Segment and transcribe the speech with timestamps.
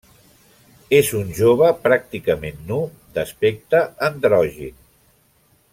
[0.99, 2.79] És un jove pràcticament nu
[3.19, 4.77] d'aspecte androgin.